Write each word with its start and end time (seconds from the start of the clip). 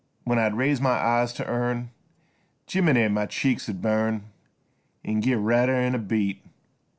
59 0.23 0.23
When 0.29 0.39
I'd 0.43 0.57
raise 0.57 0.81
my 0.81 0.93
eyes 0.95 1.31
to 1.33 1.43
hern 1.43 1.91
Jeminny! 2.67 3.07
my 3.13 3.27
cheeks 3.27 3.69
'ud 3.69 3.83
burn 3.83 4.23
An' 5.05 5.19
git 5.19 5.37
redder 5.37 5.75
'n' 5.75 5.93
a 5.93 5.99
beet. 5.99 6.43